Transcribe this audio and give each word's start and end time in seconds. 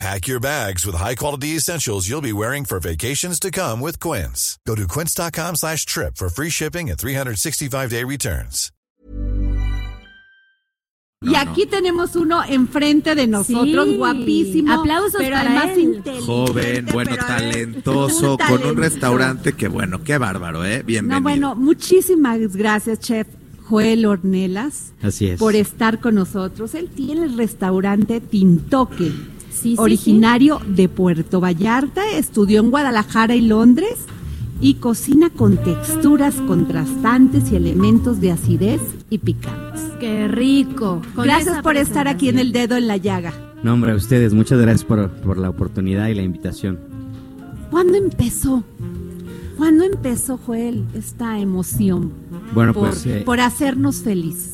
Pack 0.00 0.26
your 0.26 0.40
bags 0.40 0.84
with 0.84 0.96
high-quality 0.96 1.56
essentials 1.56 2.08
you'll 2.08 2.20
be 2.20 2.32
wearing 2.32 2.64
for 2.64 2.80
vacations 2.80 3.38
to 3.40 3.50
come 3.50 3.80
with 3.80 4.00
Quince. 4.00 4.58
Go 4.66 4.74
to 4.74 4.86
quince.com 4.88 5.54
slash 5.56 5.86
trip 5.86 6.16
for 6.16 6.28
free 6.28 6.50
shipping 6.50 6.90
and 6.90 6.98
365-day 6.98 8.04
returns. 8.04 8.70
y 11.26 11.36
aquí 11.36 11.64
tenemos 11.64 12.16
uno 12.16 12.42
enfrente 12.44 13.14
de 13.14 13.26
nosotros, 13.26 13.86
Sí. 13.86 13.96
guapísimo. 13.96 14.72
Aplausos 14.74 15.14
pero 15.16 15.36
para 15.36 15.48
además 15.48 15.70
él. 15.78 15.80
inteligente, 15.94 16.26
Joven, 16.26 16.86
bueno, 16.92 17.16
talentoso, 17.16 18.32
un 18.32 18.46
con 18.46 18.62
un 18.66 18.76
restaurante 18.76 19.54
que 19.54 19.68
bueno, 19.68 20.02
qué 20.04 20.18
bárbaro, 20.18 20.66
¿eh? 20.66 20.82
Bienvenido. 20.84 21.20
No, 21.20 21.22
bueno, 21.22 21.54
muchísimas 21.54 22.54
gracias, 22.54 23.00
chef 23.00 23.26
Joel 23.66 24.04
Ornelas. 24.04 24.92
Así 25.02 25.28
es. 25.28 25.38
Por 25.40 25.56
estar 25.56 25.98
con 25.98 26.16
nosotros. 26.16 26.74
Él 26.74 26.90
tiene 26.90 27.24
el 27.24 27.38
restaurante 27.38 28.20
Tintoque, 28.20 29.10
Sí, 29.54 29.70
sí, 29.70 29.74
originario 29.78 30.60
de 30.66 30.88
Puerto 30.88 31.40
Vallarta, 31.40 32.02
estudió 32.10 32.60
en 32.60 32.70
Guadalajara 32.70 33.34
y 33.36 33.40
Londres 33.40 33.96
y 34.60 34.74
cocina 34.74 35.30
con 35.30 35.56
texturas 35.56 36.34
contrastantes 36.46 37.50
y 37.52 37.56
elementos 37.56 38.20
de 38.20 38.32
acidez 38.32 38.80
y 39.10 39.18
picantes. 39.18 39.80
Qué 40.00 40.28
rico. 40.28 41.00
Con 41.14 41.24
Gracias 41.24 41.62
por 41.62 41.76
estar 41.76 42.08
aquí 42.08 42.28
en 42.28 42.38
el 42.38 42.52
dedo 42.52 42.76
en 42.76 42.88
la 42.88 42.96
llaga. 42.96 43.32
No, 43.62 43.72
hombre, 43.74 43.92
a 43.92 43.94
ustedes, 43.94 44.34
muchas 44.34 44.60
gracias 44.60 44.84
por, 44.84 45.10
por 45.10 45.38
la 45.38 45.48
oportunidad 45.50 46.08
y 46.08 46.14
la 46.14 46.22
invitación. 46.22 46.78
¿Cuándo 47.70 47.96
empezó? 47.96 48.62
¿Cuándo 49.56 49.84
empezó, 49.84 50.36
Joel, 50.36 50.84
esta 50.94 51.38
emoción 51.38 52.12
Bueno, 52.54 52.74
por, 52.74 52.90
pues 52.90 53.06
eh, 53.06 53.22
por 53.24 53.40
hacernos 53.40 54.02
felices? 54.02 54.53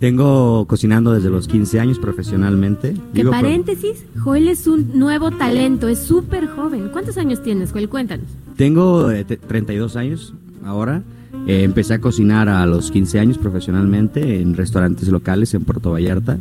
Tengo 0.00 0.64
cocinando 0.66 1.12
desde 1.12 1.28
los 1.30 1.46
15 1.46 1.78
años 1.78 1.98
profesionalmente. 1.98 2.94
Que 3.14 3.20
Digo, 3.20 3.30
paréntesis, 3.30 4.04
Joel 4.18 4.48
es 4.48 4.66
un 4.66 4.98
nuevo 4.98 5.30
talento, 5.30 5.86
es 5.88 5.98
súper 6.00 6.48
joven. 6.48 6.88
¿Cuántos 6.90 7.18
años 7.18 7.42
tienes, 7.42 7.70
Joel? 7.70 7.88
Cuéntanos. 7.90 8.26
Tengo 8.56 9.10
eh, 9.10 9.24
te- 9.24 9.36
32 9.36 9.96
años 9.96 10.34
ahora. 10.64 11.02
Eh, 11.46 11.62
empecé 11.62 11.94
a 11.94 12.00
cocinar 12.00 12.48
a 12.48 12.66
los 12.66 12.90
15 12.90 13.18
años 13.20 13.38
profesionalmente 13.38 14.40
en 14.40 14.56
restaurantes 14.56 15.08
locales 15.08 15.52
en 15.54 15.64
Puerto 15.64 15.92
Vallarta. 15.92 16.38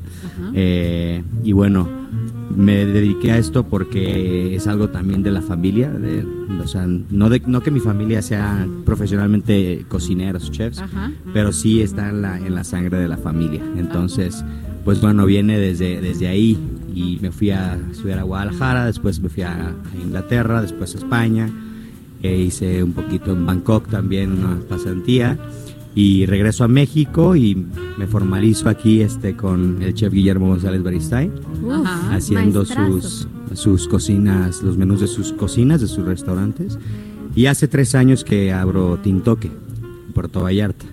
Eh, 0.54 1.22
y 1.44 1.52
bueno, 1.52 1.88
me 2.56 2.86
dediqué 2.86 3.32
a 3.32 3.38
esto 3.38 3.64
porque 3.64 4.56
es 4.56 4.68
algo 4.68 4.90
también 4.90 5.24
de 5.24 5.32
la 5.32 5.42
familia. 5.42 5.90
de- 5.92 6.26
o 6.62 6.68
sea, 6.68 6.86
no, 6.88 7.30
de- 7.30 7.42
no 7.46 7.62
que 7.62 7.72
mi 7.72 7.80
familia 7.80 8.22
sea 8.22 8.68
profesionalmente 8.86 9.86
cocineros, 9.88 10.52
chefs, 10.52 10.80
Ajá. 10.80 11.12
pero 11.34 11.52
sí 11.54 11.82
está 11.82 12.10
en 12.10 12.22
la, 12.22 12.38
en 12.38 12.54
la 12.56 12.64
sangre 12.64 12.98
de 13.00 13.08
la 13.08 13.18
familia. 13.18 13.62
Entonces, 13.78 14.44
pues 14.84 15.00
bueno, 15.02 15.26
viene 15.26 15.58
desde, 15.60 16.02
desde 16.02 16.28
ahí 16.28 16.58
y 16.94 17.20
me 17.22 17.32
fui 17.32 17.52
a 17.52 17.78
estudiar 17.92 18.20
a 18.20 18.24
Guadalajara, 18.24 18.86
después 18.86 19.20
me 19.22 19.30
fui 19.30 19.44
a, 19.44 19.54
a 19.70 19.74
Inglaterra, 20.04 20.62
después 20.62 20.96
a 20.96 20.98
España, 20.98 21.50
e 22.22 22.38
hice 22.38 22.84
un 22.84 22.92
poquito 22.94 23.32
en 23.32 23.46
Bangkok 23.46 23.88
también 23.88 24.34
una 24.34 24.60
pasantía 24.68 25.38
y 25.96 26.26
regreso 26.28 26.64
a 26.64 26.68
México 26.68 27.36
y 27.36 27.56
me 27.98 28.08
formalizo 28.08 28.70
aquí 28.70 29.02
este 29.02 29.36
con 29.36 29.82
el 29.82 29.94
chef 29.94 30.14
Guillermo 30.14 30.48
González 30.48 30.84
Beristain 30.84 31.32
Uf, 31.64 31.86
haciendo 32.12 32.60
maestrazo. 32.60 33.02
sus, 33.02 33.28
sus 33.54 33.88
cocinas, 33.88 34.62
los 34.64 34.78
menús 34.78 35.02
de 35.02 35.08
sus 35.08 35.34
cocinas, 35.34 35.82
de 35.82 35.88
sus 35.88 36.06
restaurantes. 36.06 36.78
Y 37.36 37.48
hace 37.48 37.68
tres 37.68 37.96
años 37.96 38.24
que 38.24 38.52
abro 38.54 38.98
Tintoque, 39.02 39.52
Puerto 40.14 40.42
Vallarta. 40.42 40.86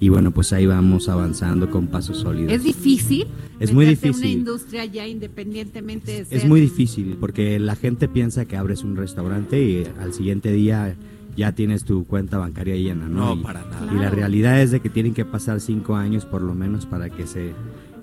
Y 0.00 0.08
bueno, 0.08 0.32
pues 0.32 0.52
ahí 0.52 0.66
vamos 0.66 1.08
avanzando 1.08 1.70
con 1.70 1.86
pasos 1.86 2.18
sólidos. 2.18 2.52
Es 2.52 2.64
difícil. 2.64 3.26
Es 3.60 3.72
muy 3.72 3.84
a 3.84 3.88
una 3.88 3.96
difícil. 4.00 4.26
industria 4.26 4.84
ya 4.84 5.06
independientemente 5.06 6.10
de 6.12 6.18
Es 6.22 6.28
ser- 6.28 6.48
muy 6.48 6.60
difícil 6.60 7.16
porque 7.20 7.60
la 7.60 7.76
gente 7.76 8.08
piensa 8.08 8.44
que 8.46 8.56
abres 8.56 8.82
un 8.82 8.96
restaurante 8.96 9.62
y 9.62 9.84
al 10.00 10.12
siguiente 10.12 10.50
día 10.52 10.96
ya 11.36 11.52
tienes 11.52 11.84
tu 11.84 12.04
cuenta 12.04 12.38
bancaria 12.38 12.76
llena, 12.76 13.08
¿no? 13.08 13.34
No, 13.34 13.40
Y- 13.40 13.42
para 13.42 13.62
nada. 13.64 13.92
Y 13.92 13.96
la 13.96 14.10
realidad 14.10 14.60
es 14.60 14.70
de 14.70 14.80
que 14.80 14.88
tienen 14.90 15.14
que 15.14 15.24
pasar 15.24 15.60
cinco 15.60 15.96
años 15.96 16.24
por 16.26 16.42
lo 16.42 16.54
menos 16.54 16.86
para 16.86 17.08
que 17.10 17.26
se 17.26 17.52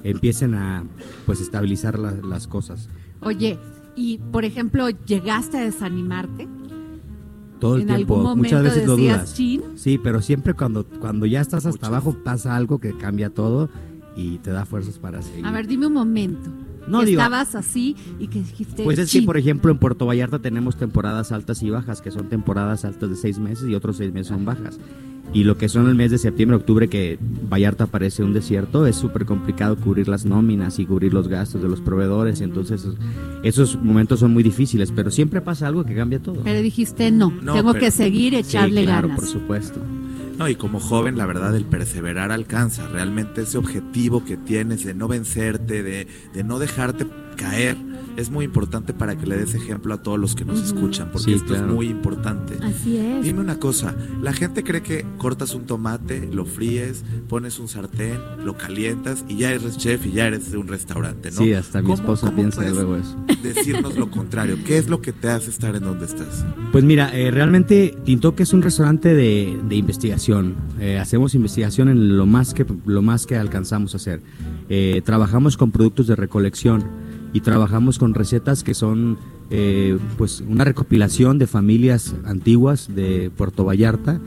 empiecen 0.03 0.55
a 0.55 0.83
pues 1.25 1.41
estabilizar 1.41 1.99
la- 1.99 2.13
las 2.13 2.47
cosas. 2.47 2.89
Oye, 3.21 3.57
y 3.95 4.17
por 4.31 4.45
ejemplo, 4.45 4.87
¿llegaste 4.89 5.57
a 5.57 5.61
desanimarte? 5.61 6.47
Todo 7.59 7.75
el 7.75 7.81
¿En 7.81 7.87
tiempo, 7.87 8.13
algún 8.15 8.23
momento 8.29 8.43
muchas 8.55 8.63
veces 8.63 8.87
lo 8.87 8.95
dudas. 8.95 9.33
"Chin"? 9.35 9.61
Sí, 9.75 9.99
pero 10.01 10.21
siempre 10.21 10.53
cuando, 10.53 10.85
cuando 10.85 11.25
ya 11.25 11.41
estás 11.41 11.65
hasta 11.65 11.71
Muchas. 11.71 11.89
abajo 11.89 12.17
pasa 12.23 12.55
algo 12.55 12.79
que 12.79 12.97
cambia 12.97 13.29
todo 13.29 13.69
y 14.15 14.37
te 14.37 14.51
da 14.51 14.65
fuerzas 14.65 14.97
para 14.97 15.21
seguir. 15.21 15.45
A 15.45 15.51
ver, 15.51 15.67
dime 15.67 15.87
un 15.87 15.93
momento. 15.93 16.49
No, 16.87 16.99
que 17.01 17.07
digo- 17.07 17.21
estabas 17.21 17.55
así 17.55 17.95
y 18.19 18.27
que 18.27 18.39
dijiste. 18.39 18.83
Pues 18.83 18.97
es 18.99 19.11
que, 19.11 19.21
por 19.21 19.37
ejemplo, 19.37 19.71
en 19.71 19.77
Puerto 19.77 20.05
Vallarta 20.05 20.39
tenemos 20.39 20.75
temporadas 20.77 21.31
altas 21.31 21.61
y 21.63 21.69
bajas, 21.69 22.01
que 22.01 22.11
son 22.11 22.29
temporadas 22.29 22.85
altas 22.85 23.09
de 23.09 23.15
seis 23.15 23.37
meses 23.39 23.67
y 23.69 23.75
otros 23.75 23.97
seis 23.97 24.11
meses 24.13 24.27
son 24.27 24.45
bajas. 24.45 24.79
Y 25.31 25.43
lo 25.43 25.59
que 25.59 25.69
son 25.69 25.87
el 25.87 25.93
mes 25.93 26.09
de 26.09 26.17
septiembre, 26.17 26.57
octubre, 26.57 26.87
que 26.87 27.19
Vallarta 27.21 27.85
parece 27.85 28.23
un 28.23 28.33
desierto, 28.33 28.87
es 28.87 28.95
súper 28.95 29.25
complicado 29.25 29.75
cubrir 29.77 30.07
las 30.07 30.25
nóminas 30.25 30.79
y 30.79 30.87
cubrir 30.87 31.13
los 31.13 31.27
gastos 31.27 31.61
de 31.61 31.69
los 31.69 31.81
proveedores. 31.81 32.41
Entonces, 32.41 32.81
esos, 32.81 32.95
esos 33.43 33.75
momentos 33.83 34.21
son 34.21 34.33
muy 34.33 34.41
difíciles, 34.41 34.91
pero 34.91 35.11
siempre 35.11 35.39
pasa 35.41 35.67
algo 35.67 35.83
que 35.83 35.93
cambia 35.93 36.17
todo. 36.19 36.41
Pero 36.43 36.61
dijiste, 36.63 37.11
no, 37.11 37.29
No, 37.43 37.53
tengo 37.53 37.73
pero- 37.73 37.85
que 37.85 37.91
seguir, 37.91 38.33
Sí, 38.33 38.39
echarle 38.39 38.81
claro, 38.85 39.09
ganas. 39.09 39.19
por 39.21 39.29
supuesto. 39.29 39.79
No, 40.39 40.47
y 40.47 40.55
como 40.55 40.79
joven, 40.79 41.17
la 41.17 41.25
verdad, 41.25 41.53
el 41.53 41.65
perseverar 41.65 42.31
alcanza. 42.31 42.87
Realmente 42.87 43.41
ese 43.41 43.57
objetivo 43.57 44.23
que 44.23 44.37
tienes 44.37 44.85
de 44.85 44.93
no 44.93 45.09
vencerte, 45.09 45.83
de, 45.83 46.07
de 46.33 46.43
no 46.45 46.59
dejarte 46.59 47.05
caer, 47.35 47.75
es 48.17 48.29
muy 48.29 48.45
importante 48.45 48.93
para 48.93 49.17
que 49.17 49.25
le 49.25 49.37
des 49.37 49.53
ejemplo 49.55 49.93
a 49.93 50.01
todos 50.03 50.19
los 50.19 50.35
que 50.35 50.45
nos 50.45 50.61
escuchan, 50.61 51.09
porque 51.11 51.25
Sí, 51.25 51.33
esto 51.33 51.47
claro. 51.53 51.67
es 51.67 51.73
muy 51.73 51.87
importante. 51.87 52.57
Así 52.63 52.97
es. 52.97 53.23
Dime 53.23 53.39
una 53.41 53.59
cosa, 53.59 53.95
la 54.21 54.33
gente 54.33 54.63
cree 54.63 54.81
que 54.81 55.05
cortas 55.17 55.53
un 55.55 55.65
tomate, 55.65 56.29
lo 56.31 56.45
fríes, 56.45 57.03
pones 57.27 57.59
un 57.59 57.67
sartén, 57.67 58.17
lo 58.43 58.57
calientas 58.57 59.23
y 59.27 59.37
ya 59.37 59.51
eres 59.51 59.77
chef 59.77 60.05
y 60.05 60.11
ya 60.11 60.27
eres 60.27 60.51
de 60.51 60.57
un 60.57 60.67
restaurante, 60.67 61.31
¿no? 61.31 61.37
Sí, 61.37 61.53
hasta 61.53 61.79
mi 61.81 61.85
¿Cómo- 61.87 61.95
esposa 61.95 62.35
piensa 62.35 62.57
puedes 62.57 62.73
luego 62.73 62.95
eso. 62.97 63.15
Decirnos 63.43 63.97
lo 63.97 64.09
contrario, 64.11 64.57
¿qué 64.65 64.77
es 64.77 64.89
lo 64.89 65.01
que 65.01 65.13
te 65.13 65.29
hace 65.29 65.49
estar 65.49 65.75
en 65.75 65.83
donde 65.83 66.05
estás? 66.05 66.45
Pues 66.71 66.83
mira, 66.83 67.15
eh, 67.17 67.31
realmente 67.31 67.95
Tintoque 68.05 68.43
es 68.43 68.53
un 68.53 68.61
restaurante 68.61 69.13
de, 69.13 69.59
de 69.67 69.75
investigación. 69.75 70.55
Eh, 70.79 70.97
hacemos 70.99 71.35
investigación 71.35 71.89
en 71.89 72.17
lo 72.17 72.25
más 72.25 72.53
que 72.53 72.65
lo 72.85 73.01
más 73.01 73.25
que 73.25 73.37
alcanzamos 73.37 73.93
a 73.93 73.97
hacer. 73.97 74.21
Eh, 74.69 75.01
trabajamos 75.05 75.57
con 75.57 75.71
productos 75.71 76.07
de 76.07 76.15
recolección 76.15 76.83
y 77.33 77.41
trabajamos 77.41 77.99
con 77.99 78.13
recetas 78.13 78.63
que 78.63 78.73
son 78.73 79.17
eh, 79.51 79.97
pues 80.17 80.41
una 80.47 80.63
recopilación 80.63 81.37
de 81.39 81.47
familias 81.47 82.15
antiguas 82.25 82.89
de 82.93 83.31
Puerto 83.35 83.65
Vallarta 83.65 84.19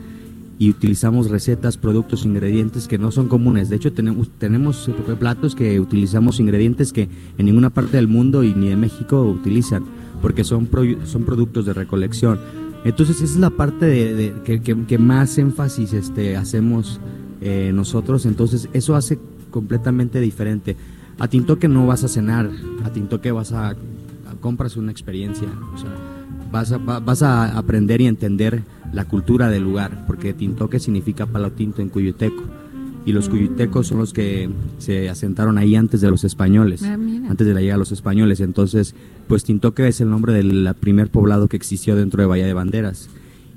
y 0.59 0.69
utilizamos 0.69 1.29
recetas, 1.29 1.77
productos, 1.77 2.25
ingredientes 2.25 2.87
que 2.87 2.97
no 2.97 3.11
son 3.11 3.27
comunes. 3.27 3.69
De 3.69 3.75
hecho, 3.75 3.91
tenemos, 3.91 4.29
tenemos 4.37 4.89
platos 5.19 5.55
que 5.55 5.79
utilizamos 5.79 6.39
ingredientes 6.39 6.93
que 6.93 7.09
en 7.37 7.45
ninguna 7.45 7.69
parte 7.71 7.97
del 7.97 8.07
mundo 8.07 8.43
y 8.43 8.53
ni 8.53 8.69
de 8.69 8.75
México 8.77 9.23
utilizan, 9.23 9.83
porque 10.21 10.43
son, 10.43 10.67
pro- 10.67 11.05
son 11.05 11.23
productos 11.23 11.65
de 11.65 11.73
recolección. 11.73 12.39
Entonces, 12.85 13.17
esa 13.17 13.25
es 13.33 13.37
la 13.37 13.49
parte 13.49 13.85
de, 13.85 14.33
que- 14.45 14.61
que 14.61 14.97
más 14.97 15.37
énfasis 15.37 15.91
este, 15.93 16.37
hacemos 16.37 16.99
eh, 17.41 17.71
nosotros. 17.73 18.25
Entonces, 18.25 18.69
eso 18.73 18.95
hace 18.95 19.19
completamente 19.51 20.21
diferente. 20.21 20.77
A 21.23 21.27
Tintoque 21.29 21.67
no 21.69 21.87
vas 21.87 22.03
a 22.03 22.09
cenar, 22.09 22.49
a 22.83 22.89
Tintoque 22.89 23.31
vas 23.31 23.53
a, 23.53 23.69
a- 23.69 23.75
compras 24.41 24.75
una 24.75 24.91
experiencia. 24.91 25.47
O 25.73 25.77
sea, 25.77 25.89
vas 26.51 26.71
a, 26.73 26.77
va- 26.77 26.99
vas 26.99 27.21
a 27.23 27.57
aprender 27.57 28.01
y 28.01 28.07
entender 28.07 28.63
la 28.91 29.05
cultura 29.05 29.47
del 29.49 29.63
lugar, 29.63 30.03
porque 30.05 30.33
Tintoque 30.33 30.79
significa 30.79 31.25
palo 31.25 31.51
tinto 31.51 31.81
en 31.81 31.87
Cuyuteco. 31.89 32.43
Y 33.05 33.11
los 33.13 33.27
cuyutecos 33.29 33.87
son 33.87 33.99
los 33.99 34.11
que 34.13 34.49
se 34.79 35.09
asentaron 35.09 35.57
ahí 35.57 35.75
antes 35.75 35.99
de 36.01 36.09
los 36.09 36.23
españoles, 36.23 36.83
Ah, 36.83 36.93
antes 37.29 37.45
de 37.47 37.53
la 37.53 37.59
llegada 37.61 37.75
de 37.75 37.79
los 37.79 37.91
españoles. 37.91 38.39
Entonces, 38.41 38.93
pues 39.27 39.43
Tintoque 39.45 39.87
es 39.87 39.99
el 40.01 40.09
nombre 40.09 40.33
del 40.33 40.73
primer 40.79 41.09
poblado 41.09 41.47
que 41.49 41.57
existió 41.57 41.95
dentro 41.97 42.21
de 42.21 42.27
Bahía 42.27 42.45
de 42.47 42.53
Banderas. 42.53 43.09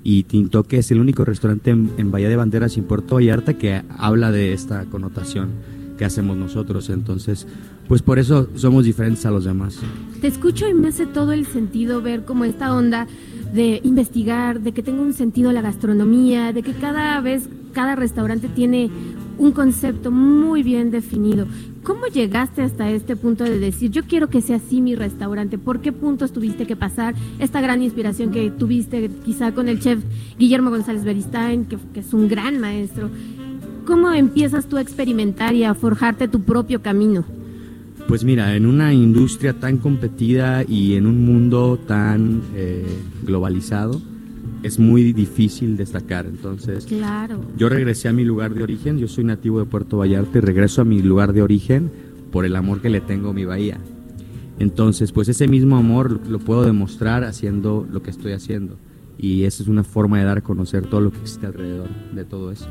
Y 0.05 0.23
Tintoque 0.25 0.79
es 0.79 0.91
el 0.93 1.01
único 1.01 1.25
restaurante 1.25 1.71
en, 1.71 1.91
en 1.97 2.11
Bahía 2.13 2.29
de 2.29 2.37
Banderas 2.37 2.77
y 2.77 2.81
en 2.81 2.87
Puerto 2.87 3.17
Vallarta 3.17 3.55
que 3.55 3.83
habla 3.99 4.31
de 4.33 4.53
esta 4.53 4.85
connotación 4.87 5.49
que 5.97 6.05
hacemos 6.05 6.37
nosotros. 6.37 6.91
Entonces, 6.91 7.47
pues 7.89 8.03
por 8.03 8.19
eso 8.19 8.49
somos 8.55 8.85
diferentes 8.85 9.25
a 9.27 9.31
los 9.31 9.45
demás. 9.45 9.79
Te 10.21 10.27
escucho 10.27 10.69
y 10.69 10.75
me 10.75 10.89
hace 10.89 11.07
todo 11.07 11.33
el 11.33 11.47
sentido 11.47 12.03
ver 12.03 12.25
como 12.25 12.45
esta 12.45 12.75
onda 12.75 13.07
de 13.53 13.81
investigar, 13.85 14.61
de 14.61 14.73
que 14.73 14.83
tenga 14.83 15.03
un 15.03 15.15
sentido 15.15 15.53
la 15.53 15.63
gastronomía, 15.63 16.53
de 16.53 16.63
que 16.63 16.73
cada 16.73 17.21
vez 17.21 17.49
cada 17.73 17.95
restaurante 17.95 18.49
tiene 18.49 18.91
un 19.39 19.53
concepto 19.53 20.11
muy 20.11 20.63
bien 20.63 20.91
definido. 20.91 21.47
¿Cómo 21.83 22.07
llegaste 22.07 22.63
hasta 22.63 22.91
este 22.91 23.17
punto 23.17 23.45
de 23.45 23.59
decir, 23.59 23.91
yo 23.91 24.05
quiero 24.05 24.29
que 24.29 24.41
sea 24.41 24.57
así 24.57 24.81
mi 24.81 24.95
restaurante? 24.95 25.59
¿Por 25.59 25.81
qué 25.81 25.93
puntos 25.93 26.33
tuviste 26.33 26.67
que 26.67 26.75
pasar 26.75 27.15
esta 27.39 27.61
gran 27.61 27.83
inspiración 27.83 28.31
que 28.31 28.51
tuviste 28.51 29.11
quizá 29.25 29.53
con 29.53 29.69
el 29.69 29.79
chef 29.79 30.03
Guillermo 30.39 30.71
González 30.71 31.05
Beristain, 31.05 31.67
que, 31.67 31.77
que 31.93 32.01
es 32.01 32.13
un 32.13 32.29
gran 32.29 32.59
maestro? 32.59 33.11
¿Cómo 33.87 34.13
empiezas 34.13 34.67
tú 34.67 34.77
a 34.77 34.81
experimentar 34.81 35.55
y 35.55 35.65
a 35.65 35.73
forjarte 35.75 36.29
tu 36.29 36.41
propio 36.43 36.83
camino? 36.83 37.25
Pues 38.09 38.25
mira, 38.25 38.55
en 38.57 38.67
una 38.67 38.93
industria 38.93 39.53
tan 39.55 39.79
competida 39.79 40.65
y 40.67 40.95
en 40.95 41.07
un 41.07 41.25
mundo 41.25 41.79
tan 41.87 42.43
eh, 42.55 42.85
globalizado, 43.25 44.01
es 44.63 44.79
muy 44.79 45.13
difícil 45.13 45.77
destacar. 45.77 46.27
Entonces, 46.27 46.87
Claro. 46.87 47.41
yo 47.57 47.69
regresé 47.69 48.09
a 48.09 48.13
mi 48.13 48.25
lugar 48.25 48.55
de 48.55 48.63
origen, 48.63 48.99
yo 48.99 49.07
soy 49.09 49.25
nativo 49.25 49.61
de 49.61 49.67
Puerto 49.67 49.99
Vallarta 49.99 50.39
y 50.39 50.41
regreso 50.41 50.83
a 50.83 50.85
mi 50.85 51.01
lugar 51.03 51.33
de 51.33 51.43
origen 51.43 51.91
por 52.33 52.45
el 52.45 52.57
amor 52.57 52.81
que 52.81 52.91
le 52.91 53.01
tengo 53.01 53.31
a 53.31 53.33
mi 53.33 53.45
bahía. 53.45 53.79
Entonces, 54.59 55.13
pues 55.13 55.29
ese 55.29 55.47
mismo 55.49 55.77
amor 55.77 56.21
lo 56.29 56.39
puedo 56.39 56.65
demostrar 56.65 57.25
haciendo 57.25 57.87
lo 57.91 58.03
que 58.03 58.11
estoy 58.11 58.33
haciendo. 58.33 58.77
Y 59.19 59.45
esa 59.45 59.63
es 59.63 59.69
una 59.69 59.85
forma 59.85 60.19
de 60.19 60.25
dar 60.25 60.39
a 60.39 60.43
conocer 60.43 60.87
todo 60.87 61.01
lo 61.01 61.11
que 61.11 61.19
existe 61.19 61.47
alrededor 61.47 61.89
de 62.15 62.25
todo 62.25 62.51
eso. 62.51 62.67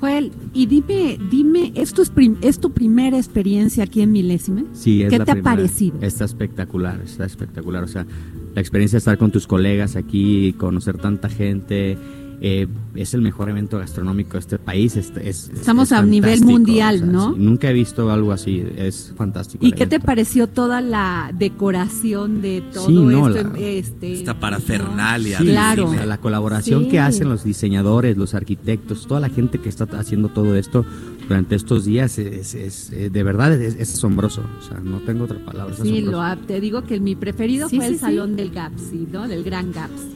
Joel, 0.00 0.32
y 0.52 0.66
dime, 0.66 1.18
dime, 1.30 1.72
¿esto 1.74 2.02
es, 2.02 2.10
prim- 2.10 2.36
es 2.42 2.58
tu 2.60 2.70
primera 2.72 3.16
experiencia 3.16 3.84
aquí 3.84 4.00
en 4.02 4.12
Milésime? 4.12 4.64
Sí, 4.72 5.02
es 5.02 5.10
¿Qué 5.10 5.18
la 5.18 5.24
te 5.24 5.30
ha 5.32 5.42
parecido? 5.42 5.98
Está 6.00 6.24
espectacular, 6.24 7.00
está 7.02 7.24
espectacular. 7.24 7.82
O 7.84 7.88
sea, 7.88 8.06
la 8.54 8.60
experiencia 8.60 8.96
de 8.96 9.00
estar 9.00 9.18
con 9.18 9.30
tus 9.30 9.46
colegas 9.46 9.96
aquí, 9.96 10.54
conocer 10.58 10.98
tanta 10.98 11.28
gente, 11.28 11.96
eh, 12.40 12.66
es 12.94 13.14
el 13.14 13.22
mejor 13.22 13.48
evento 13.48 13.78
gastronómico 13.78 14.32
de 14.34 14.38
este 14.40 14.58
país. 14.58 14.96
Es, 14.96 15.10
es- 15.16 15.48
es- 15.48 15.50
Estamos 15.60 15.88
es 15.90 15.98
a 15.98 16.02
nivel 16.02 16.42
mundial, 16.44 17.10
¿no? 17.10 17.32
sí, 17.34 17.40
nunca 17.40 17.70
he 17.70 17.72
visto 17.72 18.10
algo 18.10 18.32
así, 18.32 18.62
es 18.76 19.12
fantástico. 19.16 19.64
¿Y 19.66 19.72
qué 19.72 19.86
te 19.86 20.00
pareció 20.00 20.46
toda 20.46 20.80
la 20.80 21.30
decoración 21.36 22.42
de 22.42 22.62
todo 22.72 22.86
Sí, 22.86 22.92
no, 22.94 23.28
esto? 23.28 23.48
la- 23.52 23.58
este, 23.58 24.12
Esta 24.12 24.38
parafernalia. 24.38 25.38
¿no? 25.38 25.44
Sí, 25.44 25.50
Claro. 25.50 25.88
o 25.88 25.92
sea, 25.92 26.06
la 26.06 26.18
colaboración 26.18 26.84
Sí. 26.84 26.88
que 26.90 27.00
hacen 27.00 27.28
los 27.28 27.44
diseñadores, 27.44 28.16
los 28.16 28.34
arquitectos, 28.34 29.06
toda 29.06 29.20
la 29.20 29.28
gente 29.28 29.58
que 29.58 29.68
está 29.68 29.84
haciendo 29.98 30.28
todo 30.28 30.54
esto 30.56 30.84
durante 31.28 31.54
estos 31.56 31.84
días 31.84 32.18
es, 32.18 32.54
es- 32.54 32.92
eh, 32.92 33.10
de 33.10 33.22
verdad 33.22 33.52
es, 33.60 33.74
es 33.76 33.94
asombroso. 33.94 34.42
O 34.60 34.62
sea, 34.62 34.78
no 34.80 34.98
tengo 35.00 35.24
otra 35.24 35.38
palabra. 35.44 35.74
es 35.74 35.80
Sí, 35.80 36.00
lo, 36.02 36.20
te 36.46 36.60
digo 36.60 36.84
que 36.84 37.00
mi 37.00 37.14
preferido 37.16 37.68
Sí, 37.68 37.76
fue 37.76 37.86
sí, 37.86 37.92
el 37.92 37.98
sí. 37.98 38.00
salón 38.04 38.36
del 38.36 38.50
Gapsi, 38.50 39.08
¿no? 39.12 39.26
Del 39.26 39.42
Gran 39.42 39.72
Gapsi. 39.72 40.14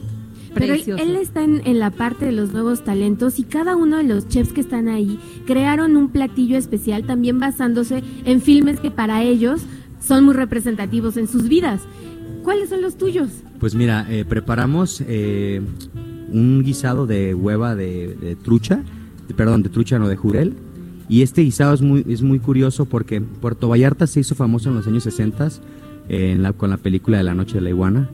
Pero 0.53 0.73
él, 0.73 1.15
está 1.15 1.43
en, 1.43 1.61
en 1.65 1.79
la 1.79 1.91
parte 1.91 2.25
de 2.25 2.31
los 2.33 2.51
nuevos 2.51 2.83
talentos 2.83 3.39
y 3.39 3.43
cada 3.43 3.75
uno 3.75 3.97
de 3.97 4.03
los 4.03 4.27
chefs 4.27 4.51
que 4.51 4.61
están 4.61 4.87
ahí 4.89 5.17
crearon 5.45 5.95
un 5.95 6.09
platillo 6.09 6.57
especial 6.57 7.03
también 7.05 7.39
basándose 7.39 8.03
en 8.25 8.41
filmes 8.41 8.79
que 8.79 8.91
para 8.91 9.23
ellos 9.23 9.61
son 9.99 10.25
muy 10.25 10.33
representativos 10.33 11.15
en 11.17 11.27
sus 11.27 11.47
vidas. 11.47 11.81
¿Cuáles 12.43 12.69
son 12.69 12.81
los 12.81 12.97
tuyos? 12.97 13.29
Pues 13.59 13.75
mira, 13.75 14.05
eh, 14.09 14.25
preparamos 14.27 15.01
eh, 15.07 15.61
un 16.31 16.63
guisado 16.63 17.05
de 17.07 17.33
hueva 17.33 17.75
de, 17.75 18.15
de 18.19 18.35
trucha, 18.35 18.83
de- 19.27 19.33
perdón, 19.33 19.63
de 19.63 19.69
trucha 19.69 19.99
no, 19.99 20.07
de 20.07 20.15
jurel. 20.17 20.53
Y 21.07 21.21
este 21.21 21.43
guisado 21.43 21.73
es 21.73 21.81
muy, 21.81 22.05
es 22.09 22.21
muy 22.23 22.39
curioso 22.39 22.85
porque 22.85 23.21
Puerto 23.21 23.67
Vallarta 23.69 24.07
se 24.07 24.21
hizo 24.21 24.33
famoso 24.33 24.69
en 24.69 24.75
los 24.75 24.87
años 24.87 25.03
60 25.03 25.47
eh, 26.09 26.31
en 26.31 26.41
la- 26.41 26.53
con 26.53 26.69
la 26.71 26.77
película 26.77 27.17
de 27.17 27.23
La 27.23 27.35
Noche 27.35 27.55
de 27.55 27.61
la 27.61 27.69
Iguana 27.69 28.09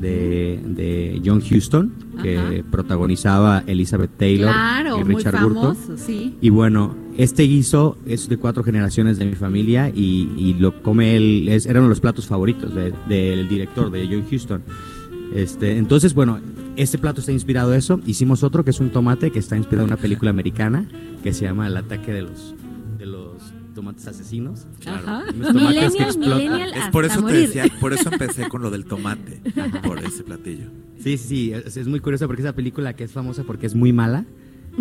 de, 0.00 0.60
de 0.64 1.22
John 1.24 1.38
Huston, 1.42 1.92
que 2.22 2.38
Ajá. 2.38 2.50
protagonizaba 2.70 3.62
Elizabeth 3.66 4.10
Taylor 4.16 4.50
Claro, 4.52 5.00
y 5.00 5.04
muy 5.04 5.14
Richard 5.16 5.42
Burton. 5.42 5.76
sí. 5.96 6.34
Y 6.40 6.50
bueno, 6.50 6.94
este 7.16 7.44
guiso 7.44 7.96
es 8.06 8.28
de 8.28 8.36
cuatro 8.36 8.62
generaciones 8.64 9.18
de 9.18 9.24
mi 9.26 9.34
familia 9.34 9.90
y, 9.94 10.28
y 10.36 10.54
lo 10.54 10.82
come 10.82 11.16
él, 11.16 11.48
es, 11.48 11.66
era 11.66 11.80
uno 11.80 11.88
de 11.88 11.90
los 11.90 12.00
platos 12.00 12.26
favoritos 12.26 12.74
de- 12.74 12.92
del 13.08 13.48
director, 13.48 13.90
de 13.90 14.06
John 14.06 14.24
Huston. 14.30 14.62
Este, 15.34 15.76
entonces, 15.76 16.14
bueno, 16.14 16.38
este 16.76 16.96
plato 16.98 17.20
está 17.20 17.32
inspirado 17.32 17.70
de 17.70 17.78
eso. 17.78 18.00
Hicimos 18.06 18.42
otro 18.42 18.64
que 18.64 18.70
es 18.70 18.80
un 18.80 18.90
tomate 18.90 19.30
que 19.30 19.38
está 19.38 19.56
inspirado 19.56 19.86
en 19.86 19.92
una 19.92 20.00
película 20.00 20.30
americana 20.30 20.86
que 21.22 21.32
se 21.32 21.44
llama 21.44 21.66
El 21.66 21.76
ataque 21.76 22.12
de 22.12 22.22
los, 22.22 22.54
de 22.98 23.06
los 23.06 23.34
tomates 23.74 24.06
asesinos. 24.08 24.66
Ajá. 24.86 25.24
Unos 25.34 25.52
tomates 25.52 25.94
que 25.94 26.04
Millennial, 26.04 26.06
explotan. 26.08 26.38
millennial. 26.38 26.72
Es 26.74 26.88
por 26.90 27.04
hasta 27.04 27.14
eso 27.18 27.26
te 27.26 27.32
morir. 27.32 27.46
decía, 27.48 27.64
por 27.80 27.92
eso 27.92 28.10
empecé 28.12 28.48
con 28.48 28.62
lo 28.62 28.70
del 28.70 28.84
tomate, 28.84 29.40
por 29.84 29.98
ese 30.00 30.24
platillo. 30.24 30.66
Sí, 30.98 31.16
sí, 31.16 31.28
sí, 31.28 31.52
es, 31.52 31.76
es 31.76 31.86
muy 31.86 32.00
curioso 32.00 32.26
porque 32.26 32.42
esa 32.42 32.54
película 32.54 32.94
que 32.94 33.04
es 33.04 33.12
famosa 33.12 33.44
porque 33.44 33.66
es 33.66 33.74
muy 33.76 33.92
mala, 33.92 34.24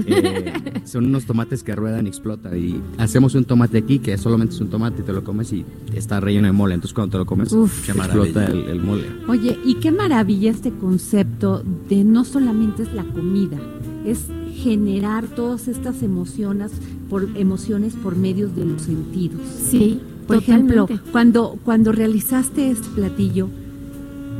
eh, 0.05 0.53
son 0.85 1.05
unos 1.05 1.25
tomates 1.25 1.63
que 1.63 1.75
ruedan 1.75 2.05
y 2.05 2.09
explotan. 2.09 2.57
Y 2.57 2.81
hacemos 2.97 3.35
un 3.35 3.45
tomate 3.45 3.77
aquí 3.79 3.99
que 3.99 4.17
solamente 4.17 4.55
es 4.55 4.61
un 4.61 4.69
tomate 4.69 5.01
y 5.01 5.05
te 5.05 5.13
lo 5.13 5.23
comes 5.23 5.51
y 5.53 5.65
está 5.93 6.19
relleno 6.19 6.47
de 6.47 6.53
mole. 6.53 6.73
Entonces 6.75 6.93
cuando 6.93 7.11
te 7.13 7.17
lo 7.19 7.25
comes, 7.25 7.51
Uf, 7.53 7.85
qué 7.85 7.91
explota 7.91 8.45
el, 8.47 8.53
maravilla. 8.55 8.71
el 8.71 8.81
mole. 8.81 9.03
Oye, 9.27 9.57
y 9.65 9.75
qué 9.75 9.91
maravilla 9.91 10.51
este 10.51 10.71
concepto 10.71 11.63
de 11.89 12.03
no 12.03 12.25
solamente 12.25 12.83
es 12.83 12.93
la 12.93 13.03
comida, 13.05 13.57
es 14.05 14.25
generar 14.55 15.27
todas 15.27 15.67
estas 15.67 16.01
emociones 16.03 16.71
por 17.09 17.27
emociones 17.35 17.93
por 17.95 18.15
medios 18.15 18.55
de 18.55 18.65
los 18.65 18.81
sentidos. 18.83 19.41
Sí, 19.69 19.99
Por 20.27 20.37
ejemplo, 20.37 20.87
cuando 21.11 21.57
cuando 21.63 21.91
realizaste 21.93 22.69
este 22.69 22.87
platillo, 22.95 23.47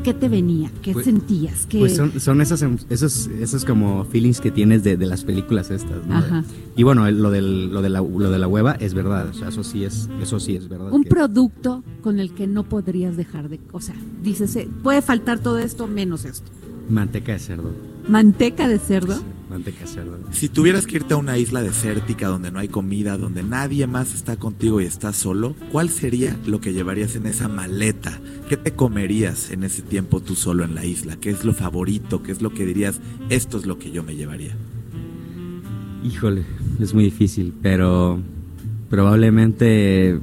¿qué 0.04 0.14
te 0.14 0.28
venía? 0.30 0.70
¿Qué 0.82 0.92
Pues- 0.94 1.06
sentías? 1.06 1.66
¿Qué 1.66 1.80
Pues 1.80 1.96
son, 1.96 2.20
son 2.20 2.42
esos, 2.42 2.62
em- 2.62 2.78
esos, 2.90 3.28
esos 3.28 3.64
como 3.66 4.04
feelings 4.06 4.42
que 4.42 4.52
tienes 4.52 4.84
de, 4.84 4.98
de 4.98 5.06
las 5.06 5.24
películas 5.24 5.72
estas, 5.72 6.06
¿no? 6.06 6.16
Ajá. 6.18 6.44
Y 6.76 6.84
bueno, 6.84 7.10
lo, 7.12 7.32
del, 7.32 7.72
lo, 7.72 7.82
de 7.82 7.90
la, 7.90 8.02
lo 8.02 8.30
de 8.32 8.38
la 8.40 8.48
hueva 8.48 8.74
es 8.74 8.94
verdad, 8.94 9.30
o 9.30 9.34
sea, 9.34 9.48
eso 9.48 9.64
sí 9.64 9.84
es, 9.86 10.10
eso 10.22 10.40
sí 10.42 10.56
es 10.58 10.68
verdad. 10.68 10.92
un 10.92 11.04
que- 11.04 11.10
producto 11.10 11.84
con 12.02 12.20
el 12.20 12.32
que 12.34 12.48
no 12.48 12.64
podrías 12.64 13.16
dejar 13.18 13.48
de, 13.50 13.60
o 13.72 13.80
sea, 13.82 13.96
dices, 14.24 14.56
eh, 14.58 14.68
puede 14.84 15.02
faltar 15.02 15.40
todo 15.40 15.58
esto 15.58 15.88
menos 15.88 16.26
esto. 16.26 16.52
Manteca 16.90 17.32
de 17.34 17.40
cerdo. 17.40 17.72
Manteca 18.08 18.68
de 18.68 18.80
cerdo. 18.80 19.16
Sí, 19.16 19.22
Si 20.32 20.50
tuvieras 20.50 20.86
que 20.86 20.98
irte 20.98 21.14
a 21.14 21.18
una 21.18 21.38
isla 21.38 21.62
desértica 21.62 22.28
donde 22.28 22.52
no 22.52 22.60
hay 22.60 22.68
comida, 22.68 23.18
donde 23.18 23.44
nadie 23.44 23.88
más 23.88 24.14
está 24.14 24.36
contigo 24.36 24.82
y 24.82 24.86
estás 24.86 25.16
solo, 25.16 25.56
¿cuál 25.72 25.90
sería 25.90 26.38
lo 26.46 26.60
que 26.60 26.74
llevarías 26.74 27.16
en 27.16 27.26
esa 27.26 27.48
maleta? 27.48 28.20
¿Qué 28.50 28.58
te 28.58 28.74
comerías 28.74 29.52
en 29.52 29.64
ese 29.64 29.82
tiempo 29.82 30.20
tú 30.22 30.36
solo 30.36 30.64
en 30.66 30.76
la 30.76 30.86
isla? 30.86 31.18
¿Qué 31.18 31.30
es 31.30 31.46
lo 31.46 31.54
favorito? 31.54 32.24
¿Qué 32.24 32.32
es 32.32 32.42
lo 32.42 32.54
que 32.54 32.66
dirías? 32.66 33.00
Esto 33.30 33.58
es 33.58 33.66
lo 33.66 33.80
que 33.80 33.92
yo 33.92 34.04
me 34.04 34.16
llevaría. 34.16 34.56
Híjole, 36.04 36.46
es 36.80 36.94
muy 36.94 37.06
difícil, 37.06 37.54
pero 37.62 38.20
probablemente 38.90 40.20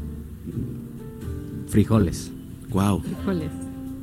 frijoles, 1.69 2.31
Wow. 2.71 3.02
Híjoles. 3.09 3.50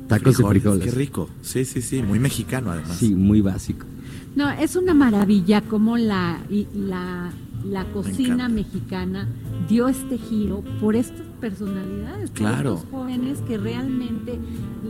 tacos 0.08 0.38
de 0.38 0.44
frijoles. 0.44 0.84
Qué 0.84 0.90
rico. 0.90 1.28
Sí, 1.42 1.64
sí, 1.64 1.82
sí. 1.82 2.02
Muy 2.02 2.18
mexicano 2.18 2.70
además. 2.70 2.96
Sí, 2.96 3.14
muy 3.14 3.40
básico. 3.40 3.86
No, 4.34 4.50
es 4.50 4.76
una 4.76 4.94
maravilla 4.94 5.60
como 5.60 5.96
la, 5.98 6.40
la, 6.74 7.30
la 7.68 7.84
cocina 7.92 8.48
mexicana 8.48 9.28
dio 9.68 9.88
este 9.88 10.16
giro 10.18 10.62
por 10.80 10.96
estas 10.96 11.26
personalidades, 11.40 12.30
por 12.30 12.38
Claro. 12.38 12.74
estos 12.74 12.90
jóvenes 12.90 13.38
que 13.46 13.58
realmente 13.58 14.38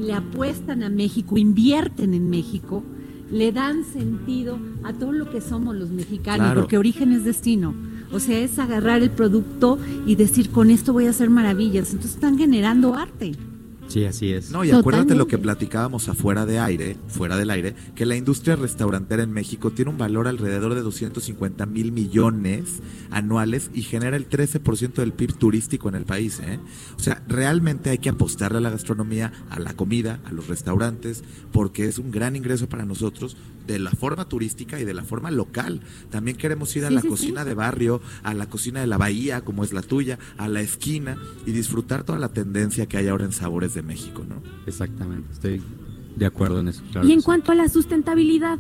le 0.01 0.13
apuestan 0.15 0.83
a 0.83 0.91
México, 0.91 1.37
invierten 1.39 2.15
en 2.15 2.31
México, 2.31 2.85
le 3.31 3.51
dan 3.51 3.85
sentido 3.85 4.59
a 4.85 4.93
todo 4.93 5.13
lo 5.13 5.31
que 5.31 5.41
somos 5.41 5.75
los 5.75 5.91
mexicanos, 5.91 6.47
Claro. 6.47 6.61
porque 6.61 6.79
origen 6.79 7.13
es 7.13 7.25
destino. 7.25 7.75
O 8.13 8.21
sea, 8.21 8.39
es 8.39 8.59
agarrar 8.59 9.03
el 9.03 9.11
producto 9.11 9.79
y 10.07 10.17
decir, 10.17 10.51
con 10.51 10.71
esto 10.71 10.93
voy 10.93 11.07
a 11.07 11.11
hacer 11.11 11.31
maravillas. 11.31 11.89
Entonces 11.93 12.15
están 12.15 12.37
generando 12.37 12.95
arte. 12.95 13.33
Sí, 13.93 14.07
así 14.07 14.33
es. 14.33 14.51
No, 14.51 14.65
y 14.65 14.71
acuérdate 14.71 15.15
lo 15.15 15.27
que 15.27 15.37
platicábamos 15.37 16.09
afuera 16.09 16.47
de 16.47 16.59
aire, 16.59 16.97
fuera 17.09 17.37
del 17.37 17.51
aire, 17.51 17.75
que 17.95 18.07
la 18.07 18.17
industria 18.17 18.57
restaurantera 18.57 19.23
en 19.23 19.33
México 19.33 19.71
tiene 19.71 19.91
un 19.91 19.99
valor 19.99 20.29
alrededor 20.29 20.75
de 20.75 20.81
250 20.81 21.67
mil 21.67 21.93
millones 21.93 22.81
anuales 23.11 23.71
y 23.75 23.83
genera 23.83 24.17
el 24.17 24.29
13% 24.31 24.95
del 24.95 25.13
PIB 25.13 25.35
turístico 25.35 25.91
en 25.91 25.97
el 25.97 26.05
país. 26.07 26.41
¿eh? 26.41 26.59
O 26.97 27.01
sea, 27.01 27.23
realmente 27.29 27.91
hay 27.91 27.99
que 27.99 28.09
apostarle 28.09 28.59
a 28.59 28.61
la 28.63 28.71
gastronomía, 28.71 29.31
a 29.51 29.61
la 29.61 29.75
comida, 29.75 30.21
a 30.25 30.33
los 30.33 30.49
restaurantes, 30.49 31.23
porque 31.53 31.87
es 31.87 31.99
un 31.99 32.11
gran 32.11 32.35
ingreso 32.35 32.71
para 32.71 32.87
nosotros 32.87 33.37
de 33.67 33.79
la 33.79 33.91
forma 33.93 34.25
turística 34.29 34.81
y 34.81 34.85
de 34.85 34.95
la 34.95 35.05
forma 35.05 35.31
local. 35.31 35.83
También 36.11 36.37
queremos 36.37 36.75
ir 36.77 36.85
a 36.85 36.89
Sí, 36.89 36.95
la 36.95 37.01
sí, 37.01 37.07
sí. 37.07 37.11
cocina 37.11 37.45
de 37.45 37.55
barrio, 37.55 38.01
a 38.23 38.35
la 38.35 38.47
cocina 38.49 38.81
de 38.81 38.87
la 38.87 38.99
bahía, 38.99 39.43
como 39.43 39.63
es 39.65 39.73
la 39.73 39.83
tuya, 39.83 40.19
a 40.37 40.49
la 40.49 40.63
esquina 40.63 41.17
y 41.47 41.53
disfrutar 41.53 42.03
toda 42.05 42.19
la 42.19 42.31
tendencia 42.31 42.87
que 42.87 42.97
hay 42.97 43.07
ahora 43.09 43.25
en 43.25 43.33
sabores 43.33 43.75
de 43.75 43.82
México, 43.87 44.25
¿no? 44.29 44.37
Exactamente, 44.67 45.33
estoy 45.33 45.61
de 46.17 46.27
acuerdo 46.27 46.61
en 46.61 46.69
eso. 46.69 46.83
claro 46.93 47.07
Y 47.09 47.13
en 47.13 47.23
cuanto 47.23 47.53
a 47.53 47.55
la 47.55 47.69
sustentabilidad, 47.69 48.59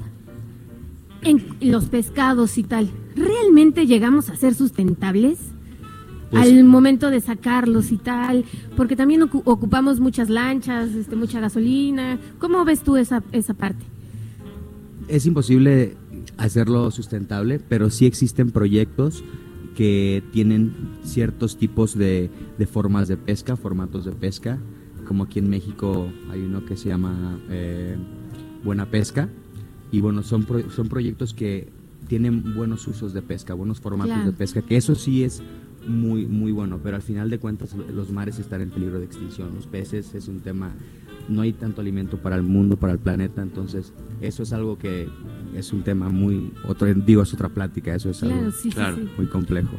en 1.23 1.45
los 1.61 1.85
pescados 1.87 2.59
y 2.59 2.64
tal, 2.64 2.91
¿realmente 3.14 3.87
llegamos 3.87 4.29
a 4.29 4.37
ser 4.37 4.55
sustentables? 4.55 5.38
Pues- 6.31 6.45
al 6.49 6.64
momento 6.64 7.11
de 7.11 7.21
sacarlos 7.21 7.93
y 7.93 7.99
tal, 7.99 8.45
porque 8.76 8.97
también 8.97 9.21
ocu- 9.21 9.43
ocupamos 9.45 10.00
muchas 10.00 10.31
lanchas, 10.31 10.91
este, 10.95 11.14
mucha 11.14 11.41
gasolina. 11.41 12.19
¿Cómo 12.38 12.64
ves 12.64 12.81
tú 12.81 12.97
esa, 12.97 13.23
esa 13.33 13.52
parte? 13.52 13.85
Es 15.09 15.26
imposible 15.26 15.95
hacerlo 16.38 16.91
sustentable, 16.91 17.61
pero 17.61 17.91
sí 17.91 18.07
existen 18.07 18.50
proyectos 18.50 19.23
que 19.76 20.23
tienen 20.33 20.73
ciertos 21.05 21.59
tipos 21.59 21.97
de, 21.99 22.31
de 22.59 22.67
formas 22.67 23.09
de 23.09 23.19
pesca, 23.19 23.57
formatos 23.57 24.07
de 24.07 24.12
pesca, 24.12 24.59
como 25.12 25.25
aquí 25.25 25.40
en 25.40 25.50
México 25.50 26.11
hay 26.31 26.40
uno 26.40 26.64
que 26.64 26.75
se 26.75 26.88
llama 26.88 27.38
eh, 27.50 27.99
Buena 28.64 28.87
Pesca, 28.87 29.28
y 29.90 30.00
bueno, 30.00 30.23
son, 30.23 30.45
pro- 30.45 30.71
son 30.71 30.88
proyectos 30.88 31.35
que 31.35 31.69
tienen 32.09 32.54
buenos 32.54 32.88
usos 32.88 33.12
de 33.12 33.21
pesca, 33.21 33.52
buenos 33.52 33.78
formatos 33.78 34.14
Claro. 34.14 34.31
de 34.31 34.35
pesca, 34.38 34.62
que 34.62 34.75
eso 34.78 34.95
sí 34.95 35.23
es 35.23 35.42
muy, 35.87 36.25
muy 36.26 36.50
bueno, 36.50 36.81
pero 36.83 36.97
al 36.97 37.02
final 37.02 37.28
de 37.28 37.38
cuentas 37.38 37.76
los 37.95 38.11
mares 38.11 38.38
están 38.38 38.62
en 38.62 38.71
peligro 38.71 39.00
de 39.00 39.04
extinción, 39.04 39.54
los 39.54 39.66
peces 39.66 40.14
es 40.14 40.28
un 40.28 40.40
tema, 40.40 40.73
no 41.28 41.42
hay 41.42 41.52
tanto 41.52 41.83
alimento 41.83 42.16
para 42.16 42.37
el 42.37 42.42
mundo, 42.42 42.78
para 42.78 42.95
el 42.95 42.99
planeta, 42.99 43.42
entonces 43.42 43.92
eso 44.23 44.42
es 44.45 44.54
algo 44.54 44.78
que 44.78 45.11
es 45.54 45.75
un 45.75 45.83
tema 45.83 46.09
muy, 46.09 46.54
otro, 46.66 46.87
digo, 46.95 47.21
es 47.21 47.35
otra 47.35 47.50
plática, 47.50 47.95
eso 47.95 48.09
es 48.09 48.21
Claro, 48.21 48.35
algo 48.38 48.50
sí, 48.52 48.71
Claro. 48.71 48.97
sí, 48.97 49.02
sí. 49.02 49.09
muy 49.19 49.26
complejo. 49.26 49.76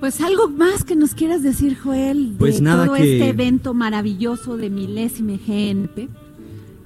Pues 0.00 0.20
algo 0.20 0.48
más 0.48 0.84
que 0.84 0.94
nos 0.94 1.14
quieras 1.14 1.42
decir, 1.42 1.76
Joel, 1.76 2.32
de 2.32 2.38
Pues 2.38 2.60
nada 2.60 2.86
todo 2.86 2.94
que- 2.96 3.14
este 3.18 3.28
evento 3.30 3.74
maravilloso 3.74 4.56
de 4.56 4.70
milésime 4.70 5.38
GNP. 5.44 6.08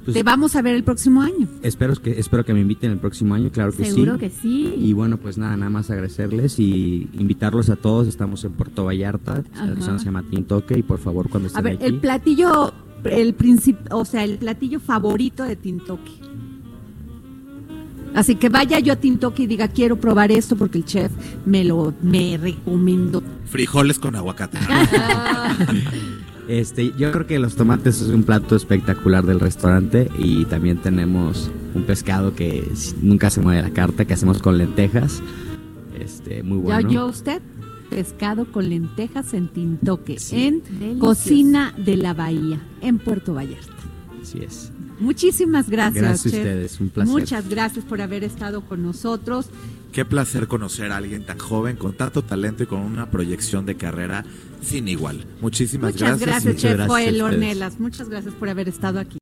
Pues- 0.04 0.14
Te 0.14 0.22
vamos 0.24 0.56
a 0.56 0.62
ver 0.62 0.74
el 0.74 0.82
próximo 0.82 1.22
año. 1.22 1.46
Espero 1.62 1.94
que, 1.94 2.18
espero 2.18 2.44
que 2.44 2.52
me 2.54 2.60
inviten 2.60 2.90
el 2.90 2.98
próximo 2.98 3.34
año, 3.34 3.50
claro 3.52 3.70
que 3.72 3.84
Seguro 3.84 4.14
sí. 4.14 4.18
que 4.18 4.30
sí. 4.30 4.74
Y 4.76 4.92
bueno, 4.94 5.16
pues 5.18 5.38
nada, 5.38 5.56
nada 5.56 5.70
más 5.70 5.90
agradecerles 5.90 6.58
y 6.58 7.08
invitarlos 7.12 7.70
a 7.70 7.76
todos. 7.76 8.08
Estamos 8.08 8.42
en 8.44 8.52
Puerto 8.52 8.84
Vallarta, 8.84 9.44
Ajá. 9.54 9.98
se 9.98 10.04
llama 10.04 10.24
Tintoque 10.28 10.76
y 10.78 10.82
por 10.82 10.98
favor 10.98 11.28
cuando 11.28 11.46
A 11.46 11.48
estén 11.50 11.62
ver, 11.64 11.74
aquí. 11.74 11.84
el 11.84 12.00
platillo, 12.00 12.72
el 13.04 13.36
princip- 13.36 13.92
o 13.92 14.04
sea, 14.04 14.24
el 14.24 14.38
platillo 14.38 14.80
favorito 14.80 15.44
de 15.44 15.54
Tintoque. 15.54 16.10
Así 18.14 18.34
que 18.36 18.48
vaya 18.48 18.78
yo 18.78 18.92
a 18.92 18.96
Tintoque 18.96 19.44
y 19.44 19.46
diga, 19.46 19.68
quiero 19.68 19.96
probar 19.96 20.30
esto 20.32 20.56
porque 20.56 20.78
el 20.78 20.84
chef 20.84 21.10
me 21.46 21.64
lo 21.64 21.94
me 22.02 22.36
recomendó. 22.36 23.22
Frijoles 23.46 23.98
con 23.98 24.14
aguacate. 24.16 24.58
Este, 26.48 26.92
yo 26.98 27.12
creo 27.12 27.26
que 27.26 27.38
los 27.38 27.54
tomates 27.54 28.00
es 28.02 28.08
un 28.08 28.24
plato 28.24 28.56
espectacular 28.56 29.24
del 29.24 29.38
restaurante 29.38 30.10
y 30.18 30.44
también 30.46 30.78
tenemos 30.78 31.50
un 31.74 31.84
pescado 31.84 32.34
que 32.34 32.68
nunca 33.00 33.30
se 33.30 33.40
mueve 33.40 33.62
de 33.62 33.68
la 33.68 33.74
carta, 33.74 34.04
que 34.04 34.14
hacemos 34.14 34.42
con 34.42 34.58
lentejas. 34.58 35.22
Este, 35.98 36.42
muy 36.42 36.58
Ya 36.58 36.62
bueno. 36.74 36.90
yo 36.90 37.06
usted, 37.06 37.40
pescado 37.90 38.50
con 38.50 38.68
lentejas 38.68 39.34
en 39.34 39.48
Tintoque, 39.48 40.18
Sí. 40.18 40.46
en 40.46 40.62
Delicioso. 40.64 40.98
Cocina 40.98 41.74
de 41.78 41.96
la 41.96 42.12
Bahía, 42.12 42.60
en 42.80 42.98
Puerto 42.98 43.34
Vallarta. 43.34 43.72
Así 44.20 44.40
es. 44.40 44.72
Muchísimas 44.98 45.68
gracias. 45.68 46.04
Gracias 46.04 46.34
a 46.34 46.36
ustedes, 46.36 46.80
un 46.80 46.90
placer. 46.90 47.12
Muchas 47.12 47.48
gracias 47.48 47.84
por 47.84 48.00
haber 48.00 48.24
estado 48.24 48.62
con 48.62 48.82
nosotros. 48.82 49.46
Qué 49.92 50.04
placer 50.04 50.48
conocer 50.48 50.90
a 50.90 50.96
alguien 50.96 51.26
tan 51.26 51.38
joven, 51.38 51.76
con 51.76 51.92
tanto 51.92 52.22
talento 52.22 52.62
y 52.62 52.66
con 52.66 52.80
una 52.80 53.10
proyección 53.10 53.66
de 53.66 53.76
carrera 53.76 54.24
sin 54.62 54.88
igual. 54.88 55.26
Muchísimas 55.40 55.92
Muchas 55.92 56.20
gracias, 56.20 56.44
Muchas 56.44 56.62
Chef 56.62 56.76
gracias 56.76 56.88
Joel. 56.88 57.22
Ornelas. 57.22 57.78
Muchas 57.78 58.08
gracias 58.08 58.34
por 58.34 58.48
haber 58.48 58.68
estado 58.68 59.00
aquí. 59.00 59.21